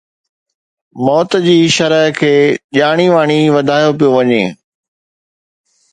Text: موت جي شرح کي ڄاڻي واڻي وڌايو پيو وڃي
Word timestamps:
موت 1.05 1.29
جي 1.45 1.57
شرح 1.75 2.03
کي 2.19 2.33
ڄاڻي 2.77 3.07
واڻي 3.15 3.39
وڌايو 3.55 3.89
پيو 3.97 4.09
وڃي 4.15 4.43